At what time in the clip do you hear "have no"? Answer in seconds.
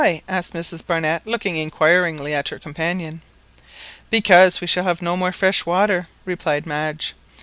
4.85-5.15